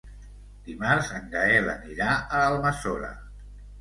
Dimarts 0.69 1.11
en 1.19 1.29
Gaël 1.35 1.69
anirà 1.75 2.09
a 2.15 2.41
Almassora. 2.47 3.13